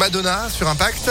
Madonna 0.00 0.48
sur 0.48 0.66
Impact. 0.66 1.10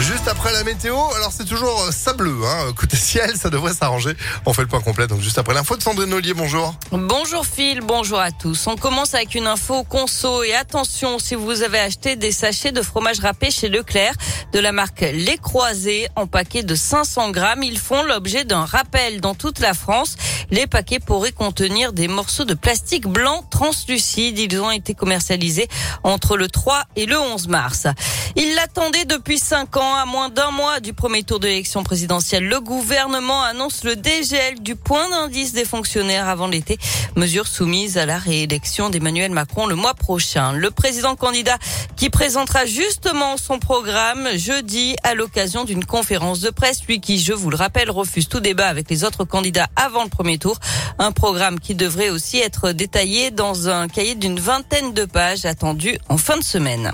Juste 0.00 0.28
après 0.28 0.52
la 0.52 0.62
météo, 0.62 0.94
alors 1.16 1.32
c'est 1.32 1.44
toujours 1.44 1.82
euh, 1.82 1.90
sableux, 1.90 2.38
hein. 2.46 2.72
côté 2.76 2.96
ciel, 2.96 3.36
ça 3.36 3.50
devrait 3.50 3.72
s'arranger. 3.74 4.16
On 4.46 4.52
fait 4.52 4.62
le 4.62 4.68
point 4.68 4.80
complet, 4.80 5.08
donc 5.08 5.20
juste 5.20 5.38
après 5.38 5.54
l'info 5.54 5.76
de 5.76 5.82
Sandrine 5.82 6.12
Ollier, 6.12 6.34
bonjour. 6.34 6.72
Bonjour 6.92 7.44
Phil, 7.44 7.80
bonjour 7.80 8.20
à 8.20 8.30
tous. 8.30 8.68
On 8.68 8.76
commence 8.76 9.14
avec 9.14 9.34
une 9.34 9.48
info 9.48 9.82
conso 9.82 10.44
et 10.44 10.54
attention 10.54 11.18
si 11.18 11.34
vous 11.34 11.62
avez 11.62 11.80
acheté 11.80 12.14
des 12.14 12.30
sachets 12.30 12.70
de 12.70 12.80
fromage 12.80 13.18
râpé 13.18 13.50
chez 13.50 13.68
Leclerc 13.68 14.14
de 14.52 14.60
la 14.60 14.70
marque 14.70 15.00
Les 15.00 15.36
Croisés 15.36 16.06
en 16.14 16.28
paquet 16.28 16.62
de 16.62 16.76
500 16.76 17.32
grammes, 17.32 17.64
ils 17.64 17.78
font 17.78 18.04
l'objet 18.04 18.44
d'un 18.44 18.64
rappel 18.64 19.20
dans 19.20 19.34
toute 19.34 19.58
la 19.58 19.74
France. 19.74 20.14
Les 20.50 20.68
paquets 20.68 21.00
pourraient 21.00 21.32
contenir 21.32 21.92
des 21.92 22.06
morceaux 22.06 22.44
de 22.44 22.54
plastique 22.54 23.06
blanc 23.08 23.44
translucide. 23.50 24.38
Ils 24.38 24.60
ont 24.60 24.70
été 24.70 24.94
commercialisés 24.94 25.68
entre 26.04 26.36
le 26.36 26.48
3 26.48 26.84
et 26.94 27.06
le 27.06 27.18
11 27.18 27.48
mars. 27.48 27.88
Ils 28.40 28.54
l'attendaient 28.54 29.04
depuis 29.04 29.36
5 29.36 29.76
ans 29.78 29.96
à 29.96 30.04
moins 30.04 30.28
d'un 30.28 30.52
mois 30.52 30.78
du 30.78 30.92
premier 30.92 31.24
tour 31.24 31.40
de 31.40 31.48
l'élection 31.48 31.82
présidentielle, 31.82 32.44
le 32.44 32.60
gouvernement 32.60 33.42
annonce 33.42 33.82
le 33.82 33.96
dégel 33.96 34.62
du 34.62 34.76
point 34.76 35.10
d'indice 35.10 35.54
des 35.54 35.64
fonctionnaires 35.64 36.28
avant 36.28 36.46
l'été, 36.46 36.78
mesure 37.16 37.48
soumise 37.48 37.98
à 37.98 38.06
la 38.06 38.16
réélection 38.16 38.90
d'Emmanuel 38.90 39.32
Macron 39.32 39.66
le 39.66 39.74
mois 39.74 39.94
prochain. 39.94 40.52
Le 40.52 40.70
président 40.70 41.16
candidat 41.16 41.58
qui 41.96 42.10
présentera 42.10 42.64
justement 42.64 43.36
son 43.38 43.58
programme 43.58 44.28
jeudi 44.36 44.94
à 45.02 45.14
l'occasion 45.14 45.64
d'une 45.64 45.84
conférence 45.84 46.38
de 46.38 46.50
presse, 46.50 46.84
lui 46.86 47.00
qui, 47.00 47.18
je 47.18 47.32
vous 47.32 47.50
le 47.50 47.56
rappelle, 47.56 47.90
refuse 47.90 48.28
tout 48.28 48.38
débat 48.38 48.68
avec 48.68 48.88
les 48.88 49.02
autres 49.02 49.24
candidats 49.24 49.66
avant 49.74 50.04
le 50.04 50.10
premier 50.10 50.38
tour. 50.38 50.60
Un 51.00 51.10
programme 51.10 51.58
qui 51.58 51.74
devrait 51.74 52.10
aussi 52.10 52.38
être 52.38 52.70
détaillé 52.70 53.32
dans 53.32 53.68
un 53.68 53.88
cahier 53.88 54.14
d'une 54.14 54.38
vingtaine 54.38 54.94
de 54.94 55.06
pages 55.06 55.44
attendu 55.44 55.98
en 56.08 56.18
fin 56.18 56.36
de 56.36 56.44
semaine. 56.44 56.92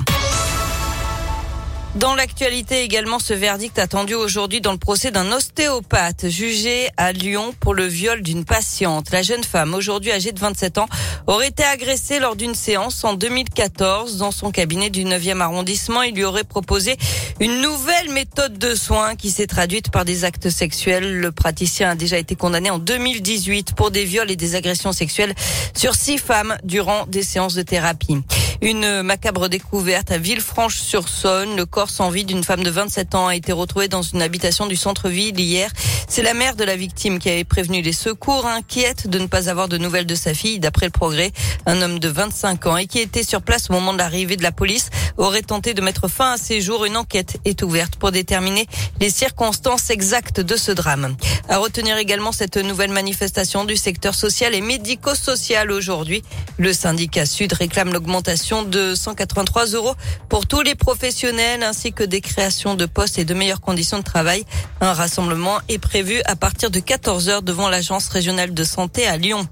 Dans 1.97 2.17
l'actualité 2.17 2.83
également, 2.83 3.21
ce 3.21 3.35
verdict 3.35 3.79
attendu 3.79 4.15
aujourd'hui 4.15 4.61
dans 4.61 4.73
le 4.73 4.79
procès 4.79 5.13
d'un 5.13 5.31
ostéopathe 5.31 6.29
jugé 6.29 6.89
à 6.97 7.13
Lyon 7.13 7.55
pour 7.61 7.73
le 7.73 7.87
viol 7.87 8.21
d'une 8.21 8.45
patiente. 8.45 9.13
La 9.13 9.23
jeune 9.23 9.45
femme, 9.45 9.75
aujourd'hui 9.75 10.11
âgée 10.11 10.33
de 10.33 10.41
27 10.41 10.79
ans, 10.79 10.89
aurait 11.29 11.49
été 11.49 11.63
agressée 11.63 12.19
lors 12.19 12.35
d'une 12.35 12.57
séance 12.57 13.05
en 13.05 13.15
2014 13.15 14.17
dans 14.17 14.33
son 14.33 14.51
cabinet 14.51 14.91
du 14.91 15.05
9e 15.05 15.39
arrondissement. 15.39 16.03
Il 16.03 16.17
lui 16.17 16.25
aurait 16.25 16.43
proposé 16.43 16.97
une 17.39 17.61
nouvelle 17.61 18.11
méthode 18.11 18.59
de 18.59 18.75
soins 18.75 19.15
qui 19.15 19.31
s'est 19.31 19.47
traduite 19.47 19.93
par 19.93 20.05
des 20.05 20.25
actes 20.25 20.51
sexuels. 20.51 21.21
Le 21.21 21.31
praticien 21.31 21.91
a 21.91 21.95
déjà 21.95 22.19
été 22.19 22.35
condamné 22.35 22.71
en 22.71 22.81
2018 22.81 23.75
pour 23.77 23.93
des 23.93 24.05
viols 24.05 24.33
et 24.33 24.37
des 24.37 24.57
agressions 24.57 24.93
sexuelles 24.93 25.35
sur 25.77 25.95
six 25.95 26.19
femmes 26.19 26.57
durant 26.65 27.07
des 27.07 27.23
séances 27.23 27.55
de 27.55 27.63
thérapie. 27.63 28.19
Une 28.63 29.03
macabre 29.03 29.49
découverte 29.49 30.11
à 30.11 30.19
Villefranche-sur-Saône. 30.19 31.57
Le 31.57 31.67
corps 31.67 31.91
sans 31.91 32.11
vie 32.11 32.25
d'une 32.25 32.45
femme 32.45 32.63
de 32.63 32.71
27 32.71 33.15
ans 33.15 33.27
a 33.27 33.37
été 33.37 33.53
retrouvé 33.53 33.89
dans 33.89 34.03
une 34.03 34.23
habitation 34.23 34.67
du 34.67 34.77
centre-ville 34.77 35.39
hier. 35.39 35.71
C'est 36.09 36.23
la 36.23 36.35
mère 36.35 36.55
de 36.55 36.65
la 36.65 36.77
victime 36.77 37.19
qui 37.19 37.29
avait 37.29 37.45
prévenu 37.45 37.83
les 37.83 37.93
secours, 37.93 38.47
inquiète 38.47 39.09
de 39.09 39.19
ne 39.19 39.27
pas 39.27 39.49
avoir 39.49 39.69
de 39.69 39.77
nouvelles 39.77 40.07
de 40.07 40.15
sa 40.15 40.35
fille. 40.35 40.61
D'après 40.61 40.87
le 40.87 40.93
progrès, 40.93 41.33
un 41.67 41.83
homme 41.83 41.99
de 41.99 42.09
25 42.09 42.67
ans 42.67 42.77
et 42.77 42.87
qui 42.87 43.01
était 43.01 43.25
sur 43.25 43.43
place 43.43 43.69
au 43.71 43.73
moment 43.73 43.93
de 43.93 43.99
l'arrivée 43.99 44.37
de 44.37 44.43
la 44.43 44.53
police 44.53 44.91
aurait 45.17 45.43
tenté 45.43 45.75
de 45.75 45.81
mettre 45.81 46.09
fin 46.09 46.33
à 46.33 46.37
ses 46.37 46.61
jours. 46.61 46.85
Une 46.85 46.97
enquête 46.97 47.39
est 47.45 47.63
ouverte 47.63 47.97
pour 47.97 48.13
déterminer 48.13 48.67
les 49.01 49.11
circonstances 49.11 49.91
exactes 49.91 50.41
de 50.41 50.57
ce 50.57 50.71
drame. 50.73 51.17
À 51.49 51.59
retenir 51.59 51.97
également 51.97 52.33
cette 52.33 52.57
nouvelle 52.57 52.93
manifestation 52.93 53.65
du 53.65 53.77
secteur 53.77 54.15
social 54.15 54.55
et 54.55 54.61
médico-social 54.61 55.71
aujourd'hui. 55.71 56.23
Le 56.59 56.73
syndicat 56.73 57.27
Sud 57.27 57.53
réclame 57.53 57.93
l'augmentation 57.93 58.44
de 58.45 58.95
183 58.95 59.67
euros 59.69 59.95
pour 60.29 60.47
tous 60.47 60.61
les 60.61 60.75
professionnels 60.75 61.63
ainsi 61.63 61.93
que 61.93 62.05
des 62.05 62.21
créations 62.21 62.75
de 62.75 62.85
postes 62.85 63.19
et 63.19 63.25
de 63.25 63.33
meilleures 63.33 63.63
conditions 63.63 63.99
de 63.99 64.03
travail. 64.03 64.45
Un 64.83 64.93
rassemblement 64.93 65.61
est 65.69 65.79
prévu 65.79 66.21
à 66.27 66.37
partir 66.37 66.71
de 66.71 66.79
14 66.79 67.31
heures 67.31 67.43
devant 67.43 67.71
l'agence 67.71 68.09
régionale 68.09 68.53
de 68.53 68.65
santé 68.65 69.07
à 69.07 69.17
Lyon. 69.17 69.49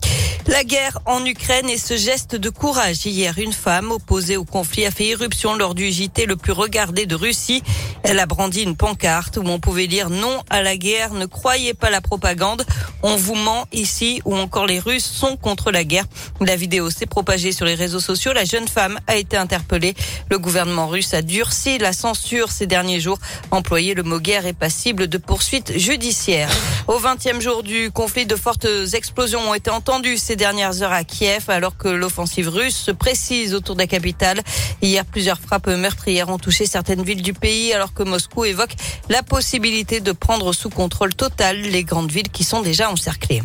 La 0.46 0.64
guerre 0.64 0.98
en 1.06 1.24
Ukraine 1.24 1.70
et 1.70 1.78
ce 1.78 1.96
geste 1.96 2.34
de 2.34 2.50
courage. 2.50 3.06
Hier, 3.06 3.38
une 3.38 3.52
femme 3.52 3.92
opposée 3.92 4.36
au 4.36 4.44
conflit 4.44 4.84
a 4.84 4.90
fait 4.90 5.06
irruption 5.06 5.54
lors 5.54 5.74
du 5.74 5.90
JT 5.90 6.26
le 6.26 6.36
plus 6.36 6.52
regardé 6.52 7.06
de 7.06 7.14
Russie. 7.14 7.62
Elle 8.04 8.18
a 8.18 8.26
brandi 8.26 8.62
une 8.62 8.76
pancarte 8.76 9.36
où 9.36 9.46
on 9.46 9.60
pouvait 9.60 9.86
lire 9.86 10.10
non 10.10 10.42
à 10.50 10.62
la 10.62 10.76
guerre, 10.76 11.14
ne 11.14 11.26
croyez 11.26 11.72
pas 11.72 11.90
la 11.90 12.00
propagande, 12.00 12.64
on 13.02 13.16
vous 13.16 13.34
ment 13.34 13.66
ici 13.72 14.20
ou 14.24 14.36
encore 14.36 14.66
les 14.66 14.80
Russes 14.80 15.04
sont 15.04 15.36
contre 15.36 15.70
la 15.70 15.84
guerre. 15.84 16.04
La 16.40 16.56
vidéo 16.56 16.90
s'est 16.90 17.06
propagée 17.06 17.52
sur 17.52 17.64
les 17.64 17.74
réseaux 17.74 18.00
sociaux. 18.00 18.32
La 18.32 18.44
jeune 18.44 18.68
femme 18.68 18.98
a 19.06 19.16
été 19.16 19.36
interpellée. 19.36 19.94
Le 20.30 20.38
gouvernement 20.38 20.86
russe 20.88 21.14
a 21.14 21.22
durci 21.22 21.78
la 21.78 21.92
censure 21.92 22.50
ces 22.50 22.66
derniers 22.66 23.00
jours. 23.00 23.18
Employer 23.50 23.94
le 23.94 24.02
mot 24.02 24.20
guerre 24.20 24.46
est 24.46 24.52
passible 24.52 25.08
de 25.08 25.18
poursuites 25.18 25.78
judiciaires. 25.78 26.50
Au 26.88 26.98
20e 26.98 27.40
jour 27.40 27.62
du 27.62 27.90
conflit, 27.90 28.26
de 28.26 28.36
fortes 28.36 28.66
explosions 28.94 29.40
ont 29.50 29.54
été 29.54 29.70
entendues 29.70 30.16
ces 30.16 30.36
dernières 30.36 30.82
heures 30.82 30.92
à 30.92 31.04
Kiev 31.04 31.44
alors 31.48 31.76
que 31.76 31.88
l'offensive 31.88 32.48
russe 32.48 32.76
se 32.76 32.90
précise 32.90 33.54
autour 33.54 33.76
de 33.76 33.80
la 33.80 33.86
capitale. 33.86 34.40
Hier, 34.80 35.04
plusieurs 35.04 35.38
frappes 35.38 35.68
meurtrières 35.68 36.28
ont 36.28 36.38
touché 36.38 36.66
certaines 36.66 37.02
villes 37.02 37.22
du 37.22 37.32
pays 37.32 37.72
alors 37.72 37.91
que 37.94 38.02
Moscou 38.02 38.44
évoque 38.44 38.74
la 39.08 39.22
possibilité 39.22 40.00
de 40.00 40.12
prendre 40.12 40.52
sous 40.52 40.70
contrôle 40.70 41.14
total 41.14 41.60
les 41.60 41.84
grandes 41.84 42.10
villes 42.10 42.30
qui 42.30 42.44
sont 42.44 42.62
déjà 42.62 42.90
encerclées. 42.90 43.42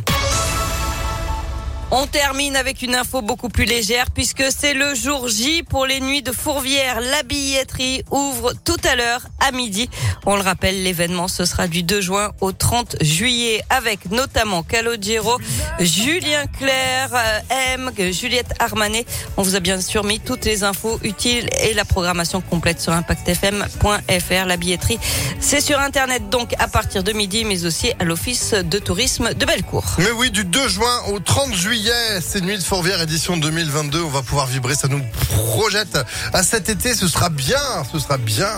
On 1.89 2.05
termine 2.05 2.57
avec 2.57 2.81
une 2.81 2.95
info 2.95 3.21
beaucoup 3.21 3.47
plus 3.47 3.63
légère 3.63 4.11
puisque 4.13 4.43
c'est 4.49 4.73
le 4.73 4.93
jour 4.93 5.29
J 5.29 5.63
pour 5.63 5.85
les 5.85 6.01
nuits 6.01 6.21
de 6.21 6.33
Fourvière. 6.33 6.99
La 6.99 7.23
billetterie 7.23 8.03
ouvre 8.11 8.51
tout 8.65 8.75
à 8.83 8.97
l'heure 8.97 9.21
à 9.39 9.53
midi. 9.53 9.89
On 10.25 10.35
le 10.35 10.41
rappelle, 10.41 10.83
l'événement 10.83 11.29
ce 11.29 11.45
sera 11.45 11.69
du 11.69 11.83
2 11.83 12.01
juin 12.01 12.31
au 12.41 12.51
30 12.51 12.97
juillet 12.99 13.63
avec 13.69 14.11
notamment 14.11 14.63
Calogero, 14.63 15.37
Julien 15.79 16.45
Clerc, 16.59 17.13
euh, 17.13 17.39
M, 17.75 17.91
Juliette 18.11 18.53
Armanet. 18.59 19.05
On 19.37 19.41
vous 19.41 19.55
a 19.55 19.61
bien 19.61 19.79
sûr 19.79 20.03
mis 20.03 20.19
toutes 20.19 20.43
les 20.43 20.65
infos 20.65 20.99
utiles 21.03 21.47
et 21.57 21.73
la 21.73 21.85
programmation 21.85 22.41
complète 22.41 22.81
sur 22.81 22.91
impactfm.fr. 22.91 24.45
La 24.45 24.57
billetterie, 24.57 24.99
c'est 25.39 25.61
sur 25.61 25.79
internet 25.79 26.29
donc 26.29 26.53
à 26.59 26.67
partir 26.67 27.01
de 27.03 27.13
midi 27.13 27.45
mais 27.45 27.65
aussi 27.65 27.93
à 27.97 28.03
l'office 28.03 28.53
de 28.53 28.77
tourisme 28.77 29.33
de 29.33 29.45
Bellecour. 29.45 29.85
Mais 29.99 30.11
oui, 30.11 30.31
du 30.31 30.43
2 30.43 30.67
juin 30.67 31.03
au 31.13 31.19
30 31.19 31.53
juillet 31.53 31.76
c'est 32.21 32.41
Nuit 32.41 32.57
de 32.57 32.63
Fourvière 32.63 33.01
édition 33.01 33.37
2022. 33.37 34.01
On 34.01 34.09
va 34.09 34.21
pouvoir 34.21 34.47
vibrer, 34.47 34.73
ça 34.73 34.87
nous 34.87 35.01
projette 35.29 35.97
à 36.33 36.43
cet 36.43 36.69
été. 36.69 36.93
Ce 36.95 37.07
sera 37.07 37.29
bien, 37.29 37.59
ce 37.91 37.99
sera 37.99 38.17
bien. 38.17 38.49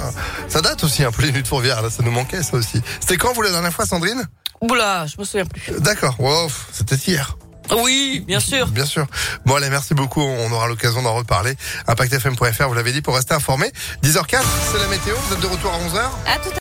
Ça 0.48 0.62
date 0.62 0.84
aussi 0.84 1.04
un 1.04 1.12
peu 1.12 1.24
les 1.24 1.32
Nuits 1.32 1.44
de 1.44 1.48
Fourvière, 1.48 1.82
là, 1.82 1.90
ça 1.90 2.04
nous 2.04 2.12
manquait 2.12 2.44
ça 2.44 2.56
aussi. 2.58 2.82
C'était 3.00 3.18
quand 3.18 3.34
vous 3.34 3.42
la 3.42 3.52
dernière 3.52 3.74
fois, 3.74 3.86
Sandrine? 3.86 4.28
Oula, 4.62 5.06
je 5.08 5.16
me 5.18 5.26
souviens 5.26 5.46
plus. 5.46 5.80
D'accord, 5.80 6.16
wow, 6.20 6.50
c'était 6.72 6.96
hier. 6.96 7.38
Oui, 7.84 8.24
bien 8.26 8.40
sûr. 8.40 8.68
Bien 8.68 8.86
sûr. 8.86 9.06
Bon, 9.46 9.56
allez, 9.56 9.70
merci 9.70 9.94
beaucoup. 9.94 10.22
On 10.22 10.52
aura 10.52 10.68
l'occasion 10.68 11.02
d'en 11.04 11.14
reparler. 11.14 11.56
ImpactFM.fr, 11.88 12.68
vous 12.68 12.74
l'avez 12.74 12.92
dit, 12.92 13.02
pour 13.02 13.16
rester 13.16 13.34
informé. 13.34 13.72
10h04, 14.04 14.42
c'est 14.72 14.80
la 14.80 14.88
météo. 14.88 15.16
Vous 15.28 15.36
êtes 15.36 15.42
de 15.42 15.48
retour 15.48 15.72
à 15.72 15.78
11h 15.78 16.02
À 16.26 16.40
tout 16.40 16.50